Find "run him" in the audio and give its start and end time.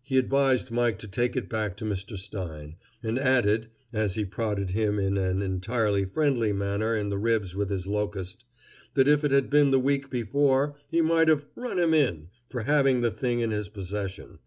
11.56-11.94